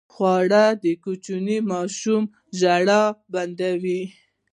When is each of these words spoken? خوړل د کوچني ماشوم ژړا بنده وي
خوړل 0.13 0.73
د 0.83 0.85
کوچني 1.03 1.57
ماشوم 1.71 2.23
ژړا 2.59 3.03
بنده 3.33 3.71
وي 3.83 4.01